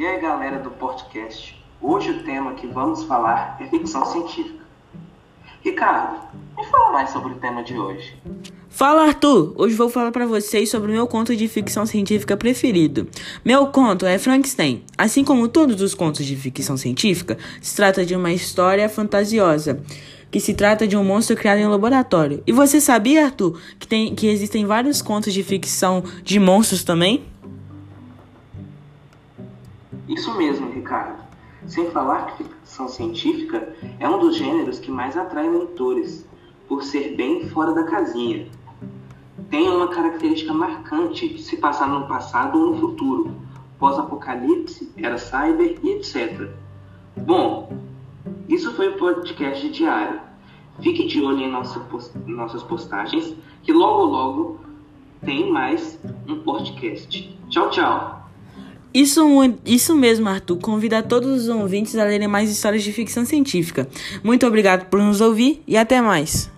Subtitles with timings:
[0.00, 1.62] E aí, galera do podcast?
[1.78, 4.64] Hoje o tema que vamos falar é ficção científica.
[5.62, 6.26] Ricardo,
[6.56, 8.16] me fala mais sobre o tema de hoje.
[8.70, 9.52] Fala Arthur!
[9.58, 13.06] Hoje vou falar para vocês sobre o meu conto de ficção científica preferido.
[13.44, 14.82] Meu conto é Frankenstein.
[14.96, 19.82] Assim como todos os contos de ficção científica, se trata de uma história fantasiosa,
[20.30, 22.42] que se trata de um monstro criado em um laboratório.
[22.46, 27.22] E você sabia, Arthur, que, tem, que existem vários contos de ficção de monstros também?
[30.10, 31.22] Isso mesmo, Ricardo.
[31.66, 36.28] Sem falar que ficção científica é um dos gêneros que mais atrai leitores,
[36.66, 38.48] por ser bem fora da casinha.
[39.50, 43.36] Tem uma característica marcante de se passar no passado ou no futuro,
[43.78, 46.50] pós-apocalipse, era cyber e etc.
[47.16, 47.72] Bom,
[48.48, 50.20] isso foi o podcast diário.
[50.80, 51.80] Fique de olho em nossa,
[52.26, 54.60] nossas postagens, que logo logo
[55.24, 57.38] tem mais um podcast.
[57.48, 58.19] Tchau, tchau!
[58.92, 59.20] Isso,
[59.64, 60.58] isso mesmo, Arthur.
[60.58, 63.88] Convida todos os ouvintes a lerem mais histórias de ficção científica.
[64.22, 66.50] Muito obrigado por nos ouvir e até mais.